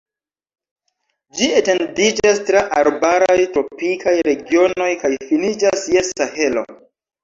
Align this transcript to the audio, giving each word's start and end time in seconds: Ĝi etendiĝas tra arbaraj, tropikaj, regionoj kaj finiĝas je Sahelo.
Ĝi 1.41 1.49
etendiĝas 1.57 2.41
tra 2.49 2.65
arbaraj, 2.81 3.37
tropikaj, 3.55 4.17
regionoj 4.33 4.93
kaj 5.07 5.17
finiĝas 5.31 5.91
je 5.97 6.09
Sahelo. 6.15 6.71